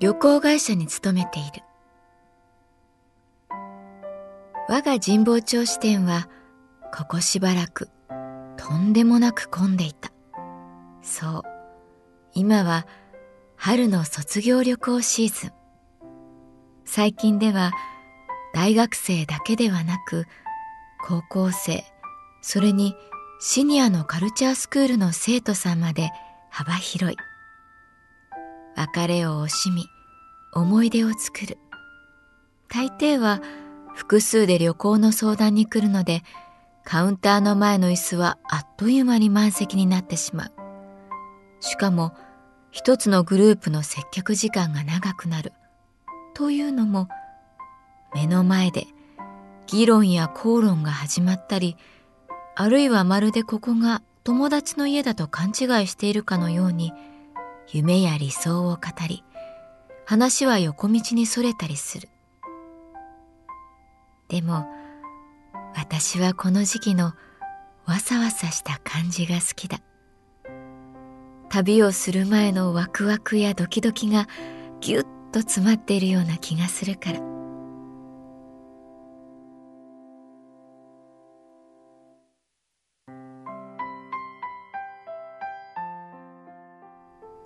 [0.00, 1.62] 旅行会社に勤めている。
[4.68, 6.28] 我が神保町支店は
[6.94, 7.88] ここしばらく
[8.56, 10.12] とんでもなく混んでいた。
[11.02, 11.42] そう。
[12.32, 12.86] 今は
[13.56, 15.52] 春の卒業旅行シーズン。
[16.84, 17.72] 最近では
[18.54, 20.26] 大学生だけではなく
[21.04, 21.84] 高校生
[22.40, 22.94] それに
[23.40, 26.10] シニアのカルチャースクールの生徒さんまで
[26.50, 27.16] 幅広い。
[28.76, 29.86] 別れを惜しみ
[30.52, 31.58] 思い出を作る。
[32.68, 33.40] 大抵は
[33.94, 36.22] 複数で旅行の相談に来るので
[36.84, 40.52] カウンターの前の椅子はあっという間に満席になってしまう。
[41.60, 42.14] しかも
[42.70, 45.52] 一つのグループの接客時間が長くなる。
[46.34, 47.08] というのも
[48.14, 48.86] 目の前で
[49.66, 51.76] 議論や口論が始まったり
[52.54, 56.92] あるいはまるでここが友達の家だと勘違いしているかのように
[57.70, 59.24] 夢や理想を語り
[60.08, 62.08] 話は横道にそれたりする。
[64.28, 64.64] でも
[65.76, 67.12] 私はこの時期の
[67.84, 69.80] わさわさした感じが好きだ。
[71.50, 74.26] 旅をする前のワクワクやドキドキが
[74.80, 77.20] ぎゅっと詰まっているような気がするから。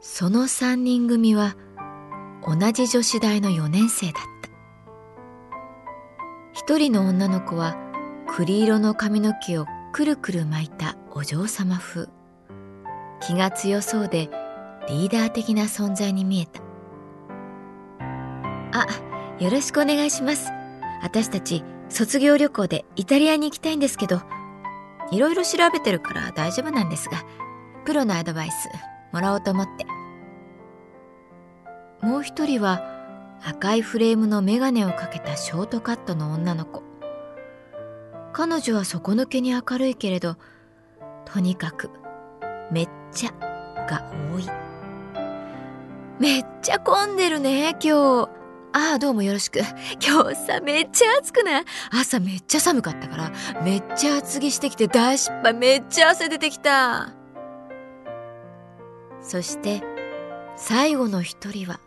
[0.00, 1.56] その3人組は
[2.46, 4.50] 同じ女子大の4年生だった。
[6.52, 7.76] 一人の女の子は
[8.36, 12.08] 栗色の髪の毛をくるくる巻いたお嬢様風。
[13.20, 14.28] 気が強そうで
[14.88, 16.62] リーダー的な存在に見えた。
[18.74, 18.86] あ
[19.38, 20.50] よろしくお願いします。
[21.02, 24.22] 私たち卒業旅行でイタリアに行きたいんですけど
[25.10, 27.24] いろいろ調べてるから大丈夫なんですが
[27.84, 28.68] プロのアドバイス
[29.12, 29.91] もらおうと思って。
[32.02, 32.82] もう一人は
[33.44, 36.82] 赤いフレームのメガネをかけたショートカットの女の子。
[38.32, 40.36] 彼女は底抜けに明るいけれど
[41.24, 41.90] とにかく
[42.70, 43.30] めっちゃ
[43.86, 44.04] が
[44.34, 44.46] 多い。
[46.18, 48.30] めっちゃ混んでるね今日。
[48.74, 49.60] ああどうもよろしく。
[50.04, 51.64] 今日さめっちゃ暑くない？
[51.90, 53.32] 朝めっちゃ寒かったから
[53.62, 55.54] めっちゃ厚着してきて大失敗。
[55.54, 57.12] めっちゃ汗出てきた。
[59.20, 59.82] そして
[60.56, 61.80] 最後の一人は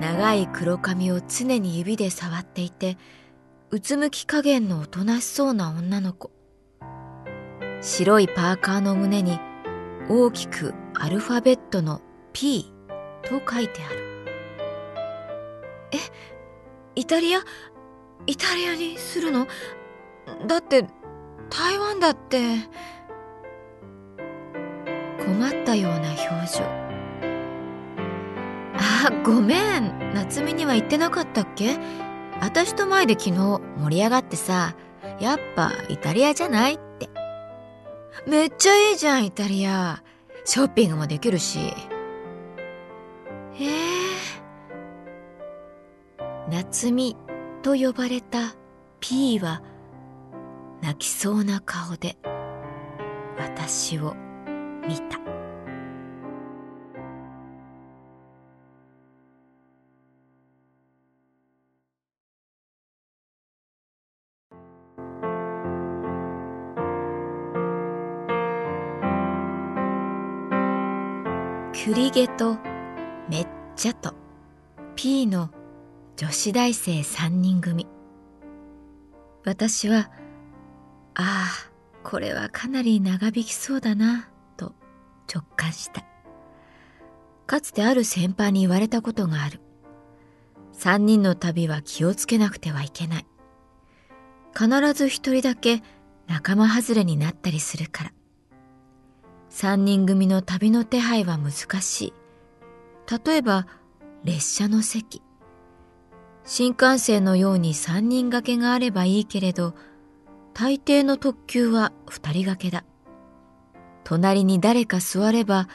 [0.00, 2.96] 長い黒髪を常に指で触っていて
[3.70, 6.30] うつむき加減のおとなしそうな女の子。
[7.80, 9.38] 白いパーカーの胸に
[10.08, 12.00] 大きくアルファベットの
[12.32, 12.72] P
[13.22, 14.26] と書いてある。
[15.92, 15.98] え
[16.94, 17.40] イタリア
[18.26, 19.46] イタリアにするの？
[20.46, 20.86] だって
[21.50, 22.40] 台湾だって。
[25.24, 26.87] 困ったような表情。
[29.06, 30.12] あごめん。
[30.14, 31.78] 夏美には言ってなかったっけ？
[32.40, 33.32] 私と前で昨日
[33.78, 34.74] 盛り上がってさ
[35.20, 37.08] やっぱイタリアじゃないって。
[38.26, 40.02] めっちゃいいじゃんイタリア。
[40.44, 41.74] ショッピングもできるし。
[43.60, 43.68] ええ
[46.50, 47.16] 夏美
[47.62, 48.56] と呼ばれた
[49.00, 49.62] P は
[50.82, 52.16] 泣きそうな顔で
[53.38, 54.14] 私を
[54.86, 55.18] 見た。
[72.08, 72.56] リゲと
[73.28, 73.46] めっ
[73.76, 74.14] ちゃと
[74.96, 75.50] P の
[76.16, 77.86] 女子大生3人組。
[79.44, 80.10] 私は
[81.14, 81.70] ああ
[82.02, 84.72] これはかなり長引きそうだなと
[85.30, 86.02] 直感した。
[87.46, 89.60] かつてある先輩に言われたことがある。
[90.78, 93.26] 3人の旅は気をつけなくてはいけない。
[94.58, 95.82] 必ず一人だけ
[96.26, 98.12] 仲間外れになったりするから。
[99.60, 102.12] 三人組の旅の手配は難しい。
[103.26, 103.66] 例えば
[104.22, 105.20] 列車の席。
[106.44, 109.74] 新幹線のように三人掛けがあればいいけれど
[110.54, 112.84] 大抵の特急は二人掛けだ。
[114.04, 115.68] 隣に誰か座れば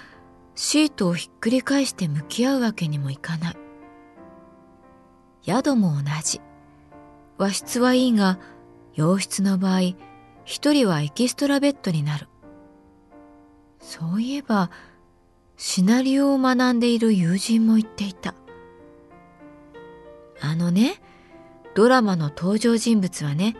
[0.55, 3.57] シートをひっくり返して向き合うわけにもいかない。
[5.45, 6.39] 宿も同じ。
[7.37, 8.39] 和室はいいが
[8.93, 9.81] 洋室の場合
[10.45, 12.29] 一人はエキストラベッドになる。
[13.83, 14.71] そういえば、
[15.57, 18.33] シナリオを学んでいる友人も言っていた。
[20.41, 21.01] あのね、
[21.75, 23.55] ドラマの登場人物はね、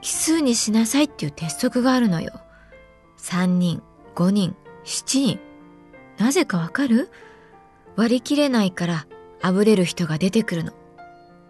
[0.00, 2.32] 奇数にしなさいっていう鉄則があるのよ。
[3.18, 3.82] 3人、
[4.14, 5.40] 5人、7人。
[6.18, 7.08] なぜかわかる？
[7.96, 9.06] 割り切れないから
[9.40, 10.72] あぶれる人が出てくるの。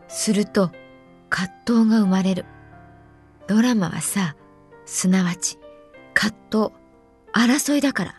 [0.09, 0.71] すると
[1.29, 2.45] 葛藤が生まれる。
[3.47, 4.37] ドラマはさ、
[4.87, 5.59] すなわち
[6.15, 6.75] 葛藤
[7.33, 8.18] 争いだから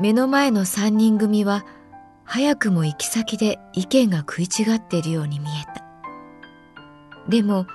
[0.00, 1.66] 目の前の三人組は
[2.24, 5.84] 早くも行き先で意見が食い違っているように見えた。
[7.28, 7.66] でも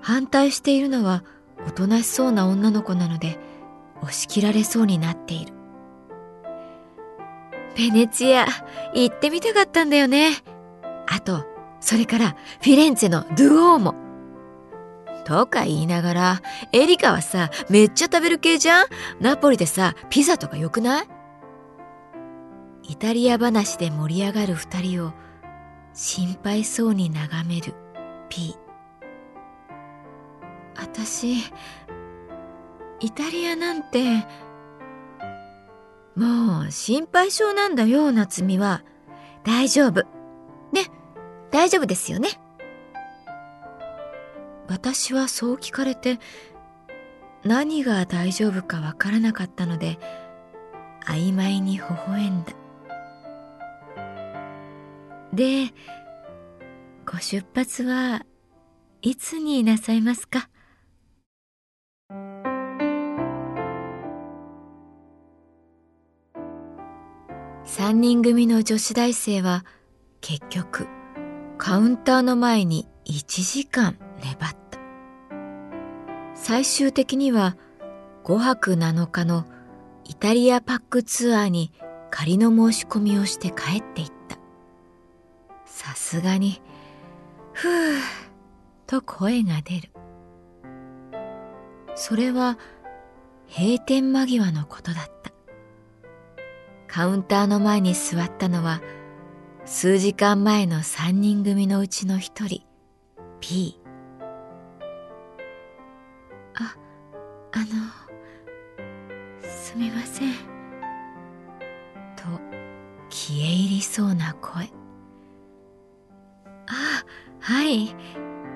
[0.00, 1.24] 反対しているのは
[1.66, 3.38] おとなしそうな女の子なので
[4.00, 5.52] 押し切られそうになっている。
[7.76, 8.46] ベネチア
[8.94, 10.30] 行ってみたかったんだよね。
[11.08, 11.44] あと
[11.80, 13.94] それからフィレンツェのドゥオーモ。
[15.24, 16.42] とか言いながら、
[16.72, 18.86] エリカはさ、めっちゃ食べる系じゃん？
[19.20, 21.06] ナポリでさ、ピザとか良くない？
[22.82, 25.12] イタリア話で盛り上がる二人を
[25.94, 27.74] 心配そうに眺める
[28.28, 28.56] P。
[30.76, 31.36] 私、
[33.00, 34.26] イタリアなんて、
[36.16, 38.82] もう心配性なんだよ、夏美は。
[39.44, 40.04] 大丈夫。
[40.72, 40.90] ね。
[41.52, 42.30] 大丈夫ですよね
[44.68, 46.18] 私はそう聞かれて
[47.44, 49.98] 何が大丈夫かわからなかったので
[51.06, 52.52] 曖昧に微笑んだ
[55.32, 55.72] で
[57.10, 58.26] ご出発は
[59.00, 60.50] いつになさいますか？
[67.64, 69.64] 三人組の女子大生は
[70.20, 70.86] 結局
[71.56, 74.78] カウンターの前に1時間粘った。
[76.34, 77.56] 最終的には
[78.24, 79.46] 5泊7日の
[80.04, 81.72] イタリアパックツアーに
[82.10, 84.21] 仮の申し込みをして帰っていった。
[85.74, 86.60] さすがに、
[87.54, 87.98] ふぅ、
[88.86, 89.90] と声が出る。
[91.94, 92.58] それは
[93.48, 95.32] 閉店間際のことだった。
[96.86, 98.82] カウンターの前に座ったのは
[99.64, 102.60] 数時間前の三人組のうちの一人
[103.40, 103.80] P
[106.54, 106.76] あ
[107.52, 107.64] あの
[109.40, 110.34] すみません
[112.14, 112.24] と
[113.08, 114.81] 消え入りそうな声
[117.42, 117.94] はい。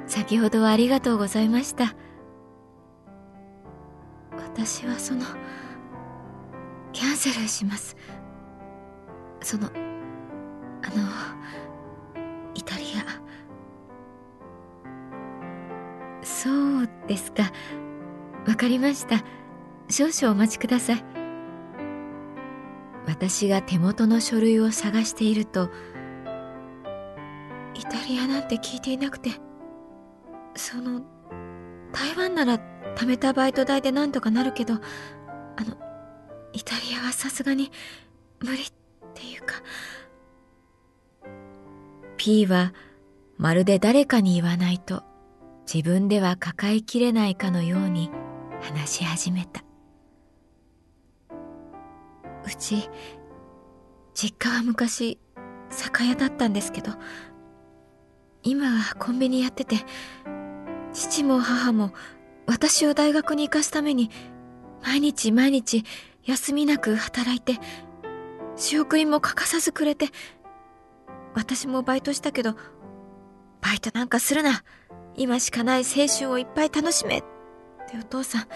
[0.06, 1.96] 先ほどはありがとうございました。
[4.32, 5.24] 私はその
[6.92, 7.96] キャンセルします。
[9.42, 11.04] そのあの
[12.54, 13.04] イタリア。
[16.24, 16.50] そ
[16.82, 17.50] うですか。
[18.46, 19.24] わかりました。
[19.90, 21.04] 少々お待ちください。
[23.06, 25.70] 私が手元の書類を探していると
[28.46, 29.30] タリアなんて聞いていなくて
[30.54, 31.02] その
[31.92, 32.58] 台湾なら
[32.96, 34.78] 貯めたバイト代で何とかなるけどあ
[35.64, 35.76] の
[36.52, 37.70] イタリアはさすがに
[38.40, 38.66] 無理っ
[39.14, 39.62] ていうか
[42.16, 42.72] P は
[43.36, 45.02] まるで誰かに言わないと
[45.72, 48.10] 自分では抱えきれないかのように
[48.62, 49.62] 話し始めた。
[52.46, 52.88] うち、
[54.14, 55.18] 実家は昔
[55.68, 56.92] 酒屋だったんですけど、
[58.48, 59.76] 今はコンビニやってて、
[60.92, 61.92] 父も母も
[62.46, 64.08] 私を大学に行かすために
[64.84, 65.84] 毎日毎日
[66.24, 67.58] 休みなく働いて、
[68.54, 70.06] 仕送りも欠かさずくれて、
[71.34, 72.54] 私もバイトしたけど、
[73.60, 74.62] バイトなんかするな。
[75.16, 77.18] 今しかない青春をいっぱい楽しめ。
[77.18, 77.22] っ
[77.88, 78.48] てお父さん青、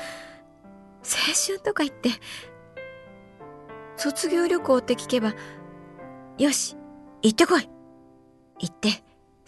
[1.46, 2.10] 春とか言って、
[3.96, 5.34] 卒業旅行って聞けば、
[6.38, 6.76] よし、
[7.22, 7.68] 行ってこい
[8.60, 9.02] 行って、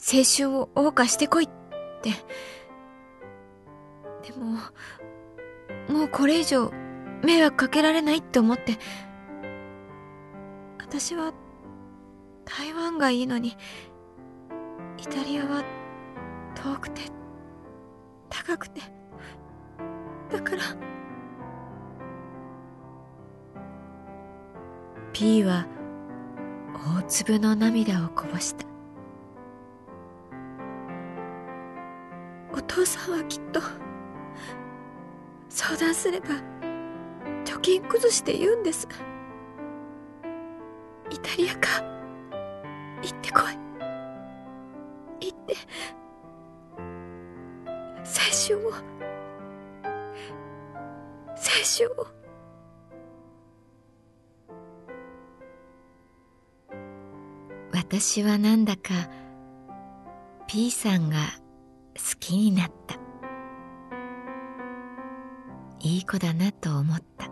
[0.05, 1.49] 青春を謳歌してこいっ
[2.03, 2.11] て。
[4.27, 4.59] でも、
[5.89, 6.73] もうこれ以上
[7.23, 8.79] 迷惑かけられないって思って、
[10.81, 11.33] 私は
[12.45, 13.57] 台湾がいいのに、
[14.99, 15.63] イタリアは
[16.57, 17.03] 遠くて、
[18.29, 18.81] 高くて、
[20.33, 20.63] だから、
[25.13, 25.67] P は
[26.99, 28.72] 大粒の涙をこぼした。
[32.53, 33.61] お父さんはきっと、
[35.49, 36.29] 相談すれば、
[37.45, 38.87] 貯金崩して言うんです。
[41.11, 41.83] イタリアか、
[43.03, 43.41] 行ってこ
[45.21, 45.27] い。
[45.29, 45.57] 行って、
[48.05, 48.77] 青春を、青
[51.79, 52.07] 春を。
[57.75, 59.09] 私はなんだか
[60.47, 61.17] P さんが
[61.97, 62.97] 好きになった。
[65.81, 67.31] いい子だなと思った。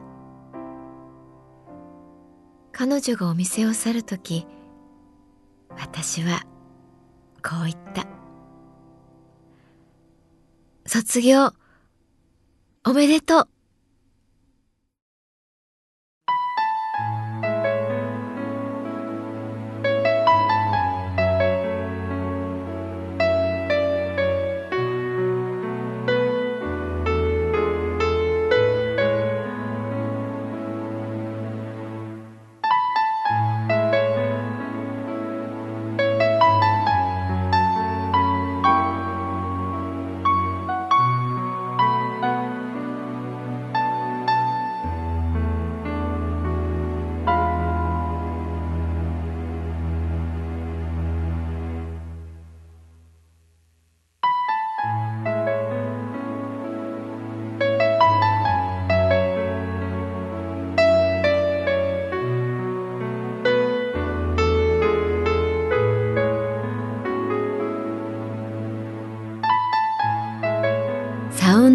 [2.73, 4.47] 彼女がお店を去る時
[5.79, 6.41] 私は
[7.43, 8.07] こう言った。
[10.87, 11.53] 卒業
[12.85, 13.49] おめでとう。